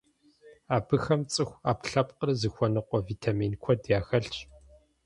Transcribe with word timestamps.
Абыхэм 0.75 1.21
цӀыху 1.31 1.59
Ӏэпкълъэпкъыр 1.63 2.29
зыхуэныкъуэ 2.39 2.99
витамин 3.09 3.53
куэд 3.63 3.81
яхэлъщ. 3.97 4.37